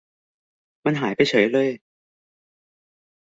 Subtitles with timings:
[0.85, 1.69] มันหายไปเฉยเลย